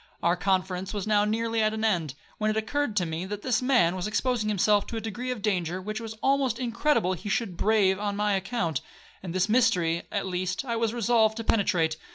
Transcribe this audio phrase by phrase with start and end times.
[0.23, 3.61] Our conference was now nearly at an end, when it occurred to me that this
[3.61, 7.29] man was exposing himself to a degree of danger which it was almost incredible he
[7.29, 8.81] should brave on my account;
[9.21, 11.97] and this mystery, at least, I was resolved to penetrate.